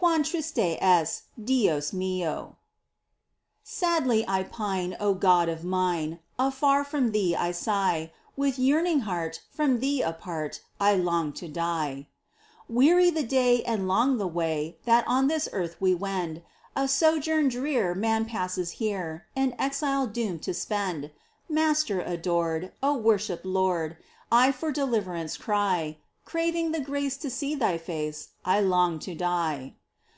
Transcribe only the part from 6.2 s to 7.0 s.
Afar